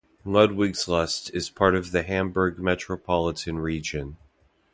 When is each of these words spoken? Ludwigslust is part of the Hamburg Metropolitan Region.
Ludwigslust 0.25 1.29
is 1.31 1.51
part 1.51 1.75
of 1.75 1.91
the 1.91 2.01
Hamburg 2.01 2.57
Metropolitan 2.57 3.59
Region. 3.59 4.17